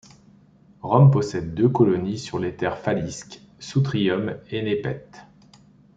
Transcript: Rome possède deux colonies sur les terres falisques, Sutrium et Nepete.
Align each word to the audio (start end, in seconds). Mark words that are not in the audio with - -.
Rome 0.81 1.11
possède 1.11 1.53
deux 1.53 1.69
colonies 1.69 2.17
sur 2.17 2.39
les 2.39 2.55
terres 2.55 2.79
falisques, 2.79 3.39
Sutrium 3.59 4.35
et 4.49 4.63
Nepete. 4.63 5.21